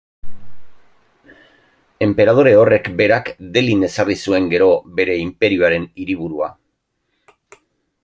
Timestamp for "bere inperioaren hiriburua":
5.01-6.55